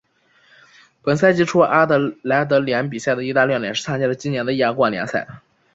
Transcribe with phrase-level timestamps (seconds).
[1.03, 5.27] 本赛季初阿德莱德联比赛的一大亮点是参加了今年的亚冠联赛。